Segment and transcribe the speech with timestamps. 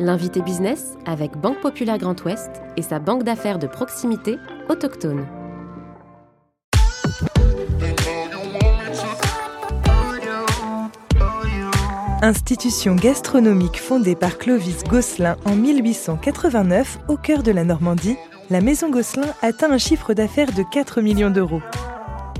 [0.00, 5.24] L'invité business avec Banque Populaire Grand Ouest et sa banque d'affaires de proximité autochtone.
[12.22, 18.16] Institution gastronomique fondée par Clovis Gosselin en 1889 au cœur de la Normandie,
[18.50, 21.62] la Maison Gosselin atteint un chiffre d'affaires de 4 millions d'euros.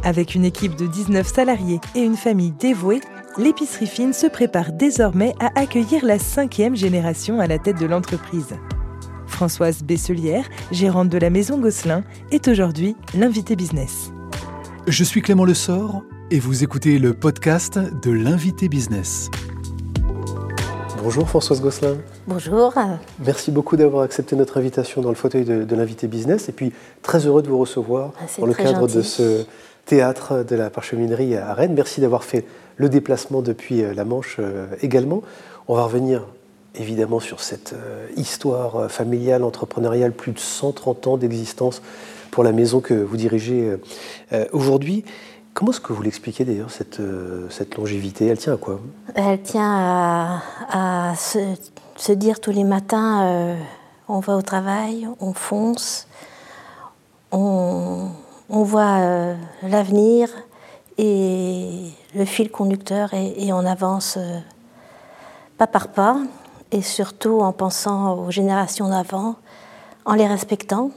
[0.03, 3.01] Avec une équipe de 19 salariés et une famille dévouée,
[3.39, 8.55] l'épicerie fine se prépare désormais à accueillir la cinquième génération à la tête de l'entreprise.
[9.27, 14.13] Françoise Besselière, gérante de la maison Gosselin, est aujourd'hui l'invité business.
[14.87, 19.31] Je suis Clément Lessort et vous écoutez le podcast de l'invité business.
[21.03, 21.97] Bonjour Françoise Gosselin.
[22.27, 22.73] Bonjour.
[23.25, 27.27] Merci beaucoup d'avoir accepté notre invitation dans le fauteuil de, l'invité business et puis très
[27.27, 28.97] heureux de vous recevoir ah, dans le cadre gentil.
[28.97, 29.47] de ce
[29.85, 31.75] théâtre de la parcheminerie à Rennes.
[31.75, 32.45] Merci d'avoir fait
[32.77, 35.23] le déplacement depuis euh, la Manche euh, également.
[35.69, 36.27] On va revenir
[36.75, 41.83] évidemment sur cette euh, histoire familiale, entrepreneuriale, plus de 130 ans d'existence
[42.31, 43.77] pour la maison que vous dirigez
[44.51, 45.05] aujourd'hui.
[45.53, 47.01] Comment est-ce que vous l'expliquez d'ailleurs, cette,
[47.49, 48.27] cette, longévité?
[48.27, 48.81] Elle tient à quoi?
[49.15, 53.55] Elle tient à, se, dire tous les matins,
[54.09, 56.34] on va au travail, on fonce, on,
[58.65, 60.31] on voit euh, l'avenir
[60.97, 61.69] et
[62.17, 64.39] le fil conducteur et, et on avance euh,
[65.59, 66.17] pas par pas
[66.73, 69.37] et surtout en pensant aux générations d'avant,
[70.07, 70.93] en les respectant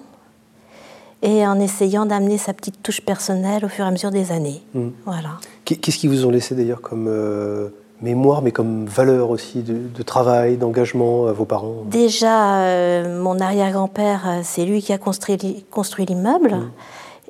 [1.21, 4.63] et en essayant d'amener sa petite touche personnelle au fur et à mesure des années.
[4.73, 4.87] Mmh.
[5.03, 5.31] Voilà.
[5.65, 7.67] Qu'est-ce qu'ils vous ont laissé d'ailleurs comme euh,
[8.01, 11.83] mémoire, mais comme valeur aussi de, de travail, d'engagement à vos parents?
[11.87, 16.55] Déjà, euh, mon arrière-grand-père, c'est lui qui a construit, construit l'immeuble.
[16.55, 16.71] Mmh.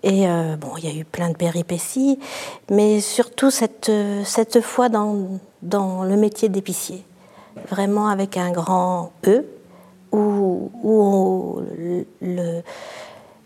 [0.08, 2.18] Et euh, bon, il y a eu plein de péripéties,
[2.72, 3.92] mais surtout cette,
[4.24, 7.04] cette foi dans, dans le métier d'épicier,
[7.70, 9.46] vraiment avec un grand E,
[10.14, 11.62] où, où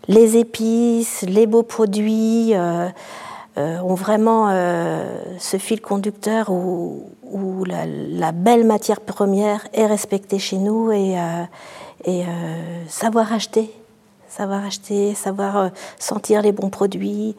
[0.06, 2.88] les épices, les beaux produits euh,
[3.58, 10.38] euh, ont vraiment euh, ce fil conducteur où, où la, belle matière première est respectée
[10.38, 11.44] chez nous euh,
[12.06, 12.22] et
[12.88, 13.70] savoir acheter
[14.34, 17.36] savoir acheter, savoir euh, sentir les bons produits,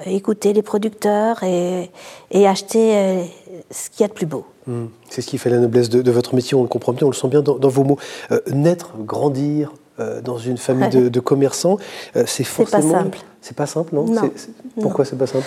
[0.00, 1.90] euh, écouter les producteurs et,
[2.30, 3.24] et acheter euh,
[3.70, 4.44] ce qu'il y a de plus beau.
[4.66, 4.86] Mmh.
[5.10, 7.10] C'est ce qui fait la noblesse de, de, votre métier, on le comprend bien, on
[7.10, 7.98] le sent bien dans, dans vos mots.
[8.32, 11.76] Euh, naître, grandir euh, dans une famille de, de commerçants,
[12.16, 12.82] euh, c'est forcément...
[12.82, 13.18] C'est pas simple.
[13.40, 14.22] C'est pas simple, non, non.
[14.22, 14.48] c est, c
[14.78, 14.80] est...
[14.80, 15.46] Pourquoi c'est pas simple?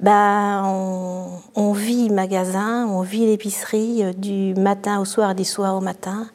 [0.00, 5.80] Ben, on, on, vit magasin, on vit l'épicerie du matin au soir, du soir au
[5.80, 6.28] matin.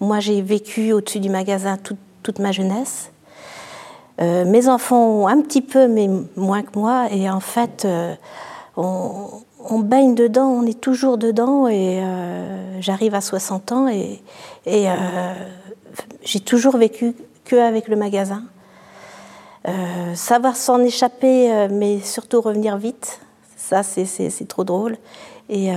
[0.00, 3.10] Moi, j'ai vécu au-dessus du magasin toute, toute ma jeunesse.
[4.20, 8.14] Euh, mes enfants ont un petit peu, mais moins que moi, et en fait, euh,
[8.76, 14.22] on, baigne dedans, on est toujours dedans, et euh, j'arrive à 60 ans, et,
[14.66, 14.86] et
[16.22, 17.14] j'ai toujours vécu
[17.44, 18.44] que avec le magasin.
[20.14, 23.20] savoir s'en échapper, mais surtout revenir vite,
[23.56, 24.96] ça c'est trop drôle.
[25.48, 25.70] Et,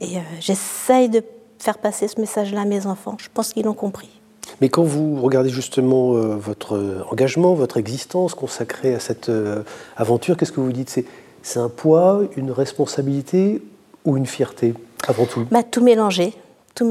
[0.00, 1.22] et j'essaye de
[1.58, 3.16] faire passer ce message-là à mes enfants.
[3.18, 4.17] Je pense qu'ils l'ont compris.
[4.60, 9.62] Mais quand vous regardez justement euh, votre engagement, votre existence consacrée à cette euh,
[9.96, 11.04] aventure, qu'est-ce que vous dites?
[11.42, 13.62] C'est un poids, une responsabilité
[14.04, 14.74] ou une fierté
[15.06, 15.46] avant tout?
[15.50, 16.34] Bah, Tout mélanger,
[16.74, 16.88] tout.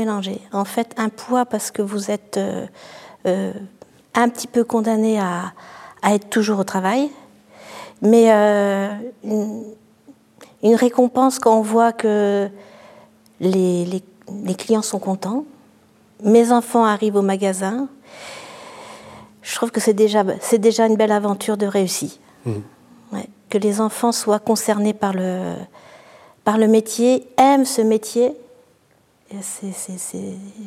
[0.54, 2.40] En fait, un poids parce que vous êtes
[3.26, 3.54] euh,
[4.14, 5.54] un petit peu condamné à,
[6.10, 7.10] être toujours au travail,
[8.02, 8.88] mais euh,
[9.24, 12.48] une, récompense quand on voit que
[13.42, 14.02] les
[14.58, 15.44] clients sont contents
[16.24, 17.88] mes enfants arrivent au magasin,
[19.42, 22.20] je trouve que c'est déjà, c'est déjà une belle aventure de réussite.
[22.46, 22.52] Mmh.
[23.14, 23.30] Ouais.
[23.50, 25.54] Que les enfants soient concernés par le,
[26.44, 28.34] par le métier, aiment ce métier,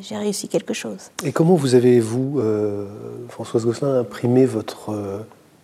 [0.01, 1.11] j'ai réussi quelque chose.
[1.23, 2.87] Et comment vous avez, vous, euh,
[3.29, 5.19] Françoise Gosselin, imprimé votre euh,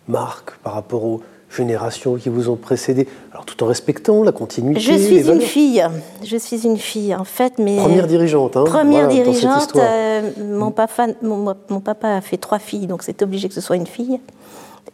[0.08, 4.80] marque par rapport aux générations qui vous ont précédé, alors tout en respectant la continuité.
[4.80, 5.84] Je suis une fille,
[6.24, 8.56] je suis une fille en fait, mais première dirigeante.
[8.56, 9.76] Hein, première voilà, dirigeante.
[9.76, 13.60] Euh, mon, papa, mon, mon, papa a fait trois filles, donc c'est obligé que ce
[13.60, 14.20] soit une fille.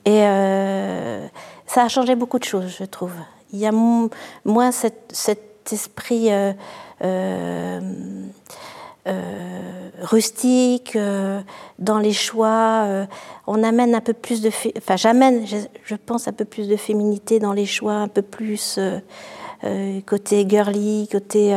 [0.04, 1.26] Et euh,
[1.66, 3.12] ça a changé beaucoup de choses, je trouve.
[3.52, 6.28] Il y a moins cet, cet esprit.
[7.02, 7.80] Euh,
[9.06, 11.42] euh, rustique, euh,
[11.78, 12.84] dans les choix.
[12.86, 13.06] Euh,
[13.46, 17.38] on amène un peu plus de, enfin j'amène, je, pense un peu plus de féminité
[17.38, 18.80] dans les choix, un peu plus
[20.06, 21.54] côté girly, côté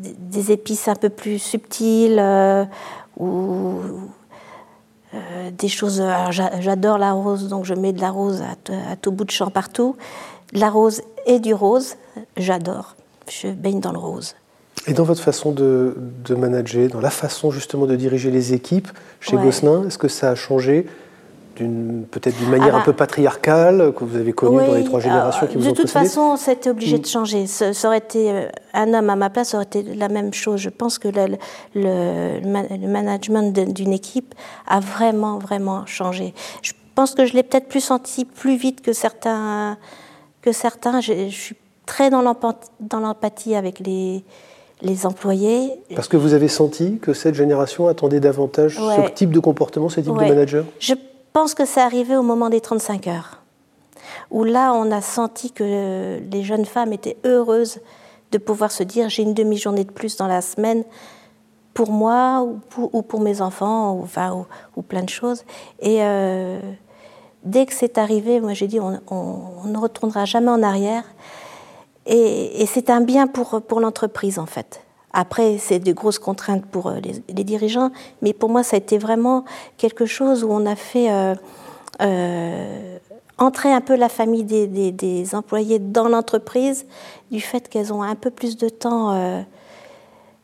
[0.00, 2.22] des épices un peu plus subtiles
[3.18, 3.80] ou
[5.52, 6.02] des choses.
[6.30, 9.50] J'adore la rose, donc je mets de la rose à, à tout bout de champ
[9.50, 9.94] partout.
[10.52, 11.96] La rose et du rose,
[12.38, 12.96] j'adore
[13.30, 14.34] je baigne dans le rose.
[14.86, 15.96] Et dans votre façon de,
[16.30, 18.88] manager, dans la façon justement de diriger les équipes
[19.20, 20.86] chez Gosselin, est-ce que ça a changé
[21.56, 25.00] peut-être d'une manière ah un bah peu patriarcale que vous avez connue dans les trois
[25.00, 27.00] générations qui vous ont De toute façon, c'était obligé mm.
[27.00, 27.46] de changer.
[27.46, 30.60] Ça, aurait été euh, un homme à ma place, ça aurait été la même chose.
[30.60, 31.38] Je pense que le,
[31.74, 34.34] le, management d'une équipe
[34.66, 36.34] a vraiment, vraiment changé.
[36.62, 39.78] Je pense que je l'ai peut-être plus senti plus vite que certains.
[40.42, 41.00] Que certains.
[41.00, 41.56] Je, je suis
[41.86, 44.24] très dans l'empathie avec les,
[44.82, 45.72] les employés.
[45.94, 50.00] Parce que vous avez senti que cette génération attendait davantage ce type de comportement, ce
[50.00, 50.94] type de manager Je
[51.32, 53.42] pense que c'est arrivé au moment des 35 heures,
[54.30, 57.80] où là, on a senti que les jeunes femmes étaient heureuses
[58.32, 60.84] de pouvoir se dire j'ai une demi-journée de plus dans la semaine
[61.74, 64.46] pour moi ou pour, mes enfants, ou, enfin,
[64.76, 65.44] ou, plein de choses.
[65.80, 66.58] Et euh,
[67.44, 71.04] dès que c'est arrivé, moi j'ai dit on, on, ne retournera jamais en arrière.
[72.06, 74.82] Et, c'est un bien pour, pour l'entreprise, en fait.
[75.12, 76.98] Après, c'est de grosses contraintes pour euh,
[77.28, 77.90] les, dirigeants,
[78.22, 79.44] mais pour moi, ça a été vraiment
[79.78, 81.34] quelque chose où on a fait euh,
[82.02, 82.98] euh,
[83.38, 86.86] entrer un peu la famille des, des, employés dans l'entreprise,
[87.30, 89.44] du fait qu'elles ont un peu plus de temps,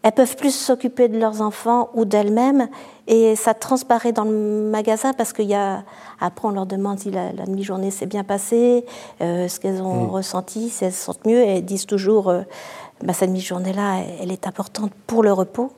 [0.02, 2.68] elles peuvent plus s'occuper de leurs enfants ou d'elles-mêmes,
[3.06, 5.84] et ça transparaît dans le magasin parce qu'il y a.
[6.20, 8.84] Après, on leur demande si la, demi-journée s'est bien passée,
[9.20, 10.10] euh, ce qu'elles ont mm.
[10.10, 11.40] ressenti, si elles se sentent mieux.
[11.40, 12.42] Et elles disent toujours euh,
[13.02, 15.72] bah, cette demi-journée-là, elle est importante pour le repos.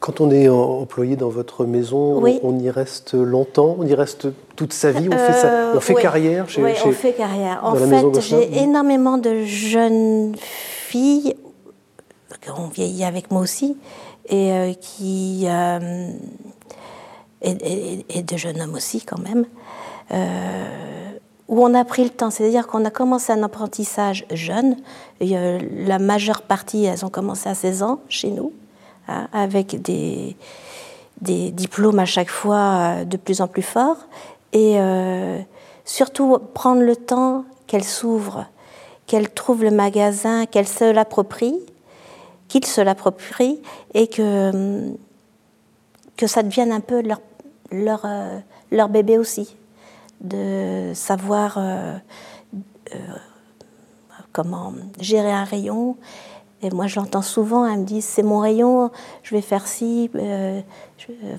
[0.00, 4.74] Quand on est employé dans votre maison, on y reste longtemps, on y reste toute
[4.74, 7.60] sa vie, on fait, ça, on fait euh, carrière chez, Oui, on fait carrière.
[7.62, 11.34] En fait, j'ai énormément de jeunes filles
[12.40, 13.76] qui ont vieilli avec moi aussi,
[14.28, 15.46] et qui
[17.42, 19.46] et, de jeunes hommes aussi quand même,
[20.12, 21.12] euh,
[21.48, 22.30] où on a pris le temps.
[22.30, 24.76] C'est-à-dire qu'on a commencé un apprentissage jeune.
[25.20, 28.52] la majeure partie, elles ont commencé à 16 ans chez nous,
[29.08, 30.36] hein, avec des,
[31.20, 34.06] diplômes à chaque fois euh, de plus en plus forts.
[34.52, 35.38] Et euh,
[35.84, 38.46] surtout prendre le temps qu'elles s'ouvrent,
[39.06, 41.60] qu'elles trouvent le magasin, qu'elles se l'approprient,
[42.48, 43.60] qu'ils se l'approprient
[43.94, 44.94] et que
[46.16, 47.20] que ça devienne un peu leur,
[47.70, 48.38] leur, euh,
[48.70, 49.56] leur bébé aussi,
[50.20, 51.96] de savoir euh,
[52.94, 52.98] euh,
[54.32, 55.96] comment gérer un rayon.
[56.62, 58.90] Et moi, je l'entends souvent, elles me disent c'est mon rayon,
[59.22, 60.10] je vais faire ci.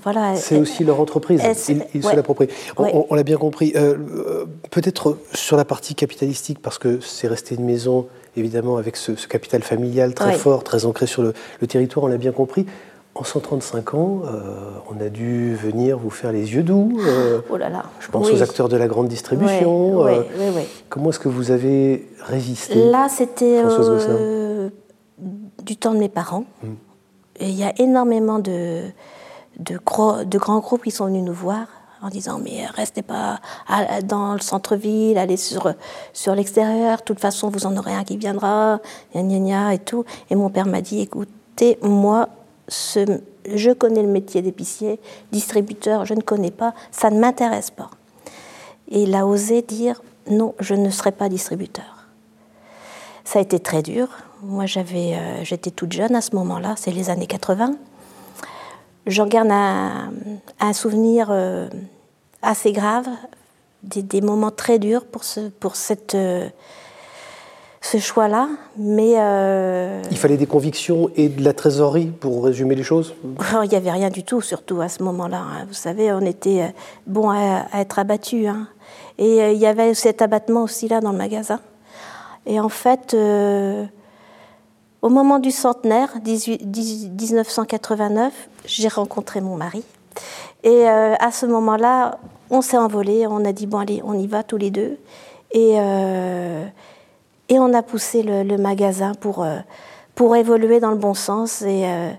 [0.04, 0.36] voilà.
[0.36, 1.42] C'est aussi leur entreprise,
[1.92, 2.46] ils, se l'approprient.
[2.76, 3.74] On, l'a bien compris.
[4.70, 8.06] Peut-être sur la partie capitalistique, parce que c'est resté une maison,
[8.38, 12.16] évidemment, avec ce, capital familial très fort, très ancré sur le, le territoire, on l'a
[12.16, 12.66] bien compris
[13.18, 16.98] en 135 ans, euh, on a dû venir vous faire les yeux doux.
[17.00, 17.84] Euh, oh là là.
[17.98, 20.06] Je pense aux acteurs de la grande distribution.
[20.06, 20.22] Euh,
[20.88, 23.62] comment est-ce que vous avez résisté Là, c'était
[25.64, 26.44] du temps de mes parents.
[26.62, 26.74] Hmm.
[27.40, 28.82] il y a énormément de,
[29.58, 29.74] de,
[30.24, 31.66] de, grands groupes qui sont venus nous voir
[32.02, 33.40] en disant mais restez pas
[34.04, 35.72] dans le centre-ville, allez sur,
[36.12, 38.80] sur l'extérieur, de toute façon vous en aurez un qui viendra,
[39.14, 40.04] gna gna gna et tout.
[40.30, 42.28] Et mon père m'a dit écoutez, moi
[42.68, 45.00] je connais le métier d'épicier,
[45.32, 47.90] distributeur, je ne connais pas, ça ne m'intéresse pas.
[48.90, 52.06] Et il a osé dire non, je ne serai pas distributeur.
[53.24, 54.08] Ça a été très dur.
[54.42, 57.72] Moi, j'avais, euh, j'étais toute jeune à ce moment-là, c'est les années 80.
[59.08, 61.66] J'en garde un, souvenir euh,
[62.42, 63.06] assez grave,
[63.82, 66.46] des, moments très durs pour, ce, pour cette, euh,
[67.80, 69.14] ce choix-là, mais...
[69.16, 73.14] Euh, Il fallait des convictions et de la trésorerie pour résumer les choses?
[73.24, 75.38] Oh, Il n'y avait rien du tout, surtout à ce moment-là.
[75.40, 75.64] Hein.
[75.66, 76.74] Vous savez, on était
[77.06, 78.46] bon à, être abattus.
[78.46, 78.68] Hein.
[79.16, 81.60] Et il y avait cet abattement aussi là dans le magasin.
[82.44, 83.16] Et en fait,
[85.02, 88.32] au moment du centenaire, 1989,
[88.66, 89.84] j'ai rencontré mon mari.
[90.64, 92.18] Et à ce moment-là,
[92.50, 94.98] on s'est envolé, on a dit, bon allez, on y va tous les deux.
[95.52, 95.78] Et
[97.48, 99.58] et on a poussé le, magasin pour, euh,
[100.14, 101.62] pour évoluer dans le bon sens.
[101.62, 102.10] Et euh,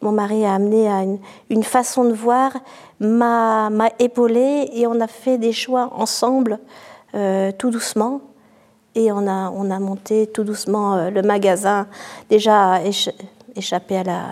[0.00, 1.02] mon mari a amené à
[1.50, 2.52] une, façon de voir,
[3.00, 6.60] m'a épaulé et on a fait des choix ensemble,
[7.14, 8.20] euh, tout doucement.
[8.96, 11.86] Et on a, on a monté tout doucement le magasin,
[12.28, 12.80] déjà
[13.54, 14.22] échappé à la,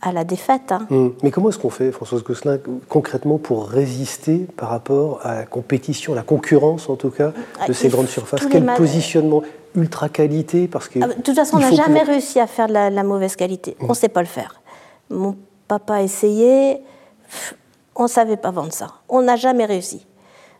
[0.00, 0.72] à la défaite.
[0.72, 0.86] Hein.
[0.90, 1.14] Hum.
[1.22, 6.14] Mais comment est-ce qu'on fait, Françoise Gosselin, concrètement pour résister par rapport à la compétition,
[6.14, 8.46] la concurrence en tout cas, de ah, ces grandes surfaces?
[8.50, 9.42] Quel positionnement
[9.74, 12.72] Ultra qualité parce que ah, De toute façon, on n'a jamais réussi à faire de
[12.72, 13.76] la, mauvaise qualité.
[13.80, 13.94] On ne hum.
[13.94, 14.60] sait pas le faire.
[15.10, 16.82] Mon papa a essayé,
[17.94, 18.88] on ne savait pas vendre ça.
[19.08, 20.06] On n'a jamais réussi.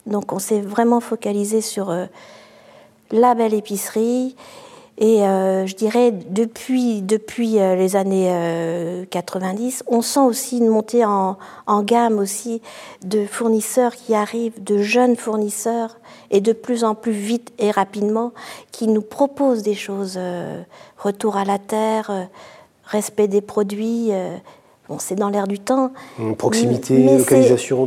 [0.07, 2.07] Donc on s'est vraiment focalisé sur euh,
[3.11, 4.37] la belle épicerie
[4.99, 11.05] Et euh, je dirais, depuis, depuis euh, les années 90, on sent aussi une montée
[11.05, 12.61] en, en, gamme aussi
[13.05, 15.99] de fournisseurs qui arrivent, de jeunes fournisseurs,
[16.31, 18.33] et de plus en plus vite et rapidement,
[18.73, 20.19] qui nous proposent des choses.
[20.97, 22.29] retour à la terre,
[22.85, 24.11] respect des produits,
[24.89, 25.93] Bon, c'est dans l'air du temps.
[26.39, 27.87] Proximité, localisation.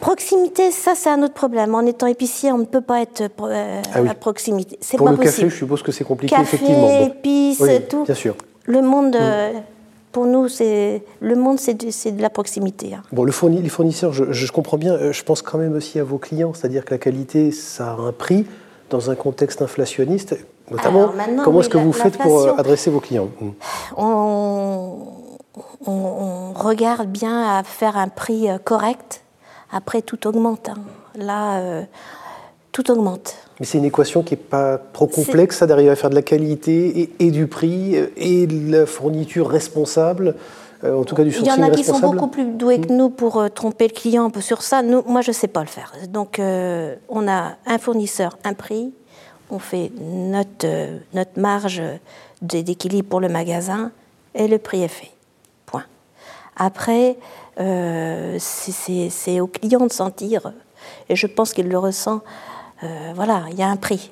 [0.00, 1.74] Proximité, ça c'est un autre problème.
[1.74, 4.78] En étant épicier, on ne peut pas être euh, ah à proximité.
[4.80, 6.88] C'est Pour le café, je suppose que c'est compliqué, café, effectivement.
[6.88, 8.04] Café, épices, tout.
[8.04, 8.36] Bien sûr.
[8.64, 9.54] Le monde, euh,
[10.12, 12.94] pour nous, c'est le monde, c'est de, de, la proximité.
[12.94, 13.02] Hein.
[13.10, 14.94] Bon, le les fournisseurs, je, je, comprends bien.
[14.94, 17.96] Euh, je pense quand même aussi à vos clients, c'est-à-dire que la qualité, ça a
[17.96, 18.46] un prix
[18.88, 20.36] dans un contexte inflationniste.
[20.70, 21.12] Notamment,
[21.44, 23.30] comment est-ce que vous faites pour adresser vos clients?
[23.96, 25.25] On
[25.86, 29.22] on, regarde bien à faire un prix euh, correct.
[29.70, 30.68] Après, tout augmente.
[30.68, 30.76] Hein.
[31.16, 31.82] Là, euh,
[32.72, 33.34] tout augmente.
[33.58, 36.22] Mais c'est une équation qui n'est pas trop complexe, ça, d'arriver à faire de la
[36.22, 40.34] qualité et, du prix euh, et de la fourniture responsable
[40.84, 42.96] en tout cas du Il y en a qui sont beaucoup plus doués que hmm.
[42.96, 44.82] nous pour tromper le client sur ça.
[44.82, 45.92] Nous, moi, je ne sais pas le faire.
[46.10, 48.92] Donc, on a un fournisseur, un prix,
[49.50, 50.68] on fait notre,
[51.14, 51.82] notre marge
[52.42, 53.90] d'équilibre pour le magasin
[54.34, 55.15] et le prix est fait.
[56.56, 57.16] Après,
[57.60, 60.52] euh, c'est au client de sentir,
[61.08, 62.22] et je pense qu'il le ressent,
[62.82, 64.10] euh, voilà, il y a un prix.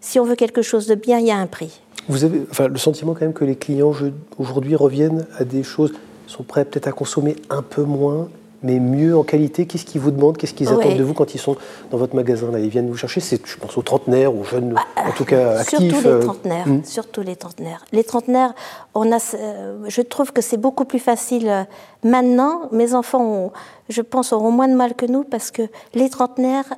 [0.00, 1.80] si on veut quelque chose de bien, il y a un prix.
[2.08, 3.92] Vous avez enfin, le sentiment quand même que les clients
[4.38, 5.92] aujourd'hui reviennent à des choses,
[6.26, 8.28] sont prêts peut-être à consommer un peu moins
[8.66, 11.38] mais mieux en qualité Qu'est-ce qu'ils vous demandent Qu'est-ce qu'ils attendent de vous quand ils
[11.38, 11.56] sont
[11.90, 14.74] dans votre magasin là Ils viennent vous chercher C'est, je pense, aux trentenaires, aux jeunes,
[14.96, 15.78] en tout cas actifs.
[15.78, 16.68] Surtout les euh, trentenaires.
[16.68, 16.84] Hmm.
[16.84, 17.84] Surtout les trentenaires.
[17.92, 18.54] Les trentenaires,
[18.94, 21.62] on a, euh, je trouve que c'est beaucoup plus facile euh,
[22.02, 22.68] maintenant.
[22.72, 23.52] Mes enfants,
[23.88, 25.62] je pense, auront moins de mal que nous parce que
[25.94, 26.74] les trentenaires,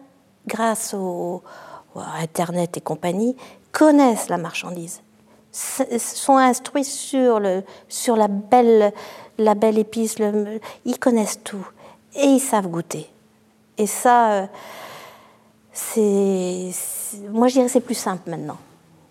[0.47, 1.43] grâce au,
[1.97, 3.35] à Internet et compagnie,
[3.73, 5.01] connaissent la marchandise
[5.51, 8.93] sont instruits sur, le, sur la, belle,
[9.39, 10.17] la belle épice,
[10.85, 11.67] ils connaissent tout
[12.19, 13.07] et ils savent goûter.
[13.77, 14.47] Et ça, euh,
[15.73, 16.71] c'est.
[17.31, 18.59] Moi, je dirais c'est plus simple maintenant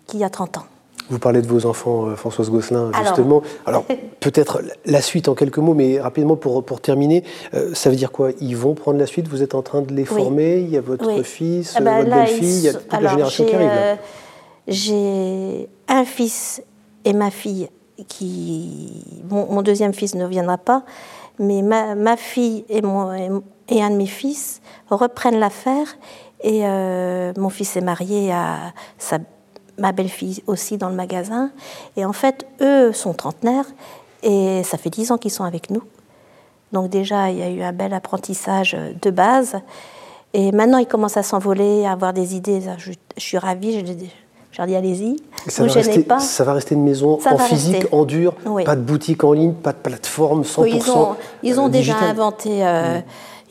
[0.06, 0.66] qu'il y a 30 ans.
[1.10, 3.42] Vous parlez de vos enfants, euh, Françoise Gosselin, justement.
[3.64, 3.84] Alors,
[4.20, 7.24] peut-être la suite en quelques mots, mais rapidement pour, pour terminer,
[7.54, 8.30] euh, ça veut dire quoi?
[8.40, 9.26] Ils vont prendre la suite?
[9.26, 10.58] Vous êtes en train de les former?
[10.60, 13.54] Il y a votre fils, bah votre belle-fille, il y a toute la génération qui
[13.54, 13.98] arrive.
[14.66, 16.62] J'ai un fils
[17.06, 17.70] et ma fille
[18.06, 19.22] qui.
[19.30, 20.84] Mon, deuxième fils ne viendra pas,
[21.38, 23.12] mais ma, ma fille et, mon,
[23.68, 25.96] et, un de mes fils reprennent l'affaire.
[26.42, 29.18] Et euh, mon fils est marié à sa,
[29.78, 31.50] ma belle-fille aussi dans le magasin.
[31.96, 33.66] Et en fait, eux sont trentenaires
[34.22, 35.82] et ça fait dix ans qu'ils sont avec nous.
[36.72, 39.56] Donc déjà, il y a eu un bel apprentissage de base.
[40.34, 42.60] Et maintenant, ils commencent à s'envoler, à avoir des idées.
[42.76, 44.10] Je, je suis ravie.
[44.50, 46.20] Je leur dis allez-y, ça, va rester, pas.
[46.20, 49.72] ça va rester une maison en physique, en dur, pas de boutique en ligne, pas
[49.72, 53.02] de plateforme 100% Ils ont, ils ont euh, déjà inventé euh, mm.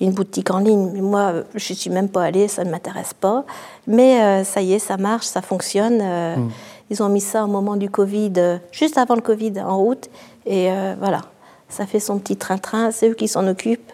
[0.01, 3.13] une boutique en ligne, mais moi je ne suis même pas allée, ça ne m'intéresse
[3.13, 3.45] pas.
[3.85, 5.99] Mais euh, ça y est, ça marche, ça fonctionne.
[5.99, 6.49] Mm.
[6.89, 10.09] Ils ont mis ça au moment du Covid, juste avant le Covid, en route.
[10.45, 11.21] Et voilà,
[11.67, 13.91] ça fait son petit train-train, c'est eux qui s'en occupent.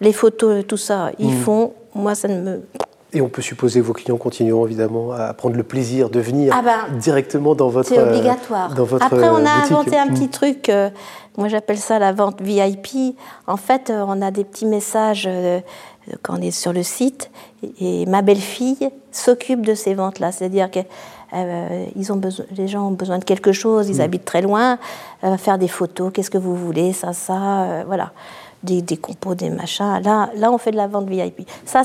[0.00, 1.42] Les photos, tout ça, ils mm.
[1.42, 1.72] font.
[1.94, 2.62] Moi, ça ne me
[3.16, 6.54] et on peut supposer que vos clients continueront évidemment à prendre le plaisir de venir
[6.54, 8.74] ah ben, directement dans votre C'est obligatoire.
[8.74, 10.30] Dans votre Après, on a inventé un petit mm.
[10.30, 10.90] truc, euh,
[11.38, 13.16] moi j'appelle ça la vente VIP.
[13.46, 15.60] En fait, euh, on a des petits messages euh,
[16.22, 17.30] quand on est sur le site
[17.80, 20.30] et, ma belle-fille s'occupe de ces ventes-là.
[20.30, 20.80] C'est-à-dire que
[21.32, 24.00] ils ont besoin, les gens ont besoin de quelque chose, ils mm.
[24.00, 24.78] habitent très loin,
[25.38, 28.12] faire des photos, qu'est-ce que vous voulez, ça, ça, voilà
[28.62, 30.00] des, des, compos, des machins.
[30.04, 31.48] Là, là, on fait de la vente VIP.
[31.64, 31.82] Ça,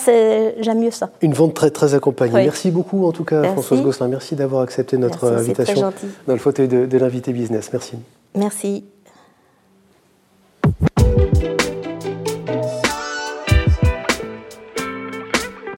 [0.60, 1.10] j'aime mieux ça.
[1.22, 2.34] Une vente très, très accompagnée.
[2.34, 4.10] Merci beaucoup, en tout cas, Françoise Gosselin.
[4.10, 5.94] Merci d'avoir accepté notre invitation
[6.28, 7.70] dans le fauteuil de, de l'invité business.
[7.72, 7.94] Merci.
[8.36, 8.84] Merci.